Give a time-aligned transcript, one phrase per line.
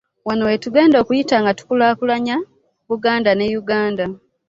[0.27, 2.35] Wano wetugenda okuyita nga tukulaakulanya
[2.89, 4.05] Buganda ne Uganda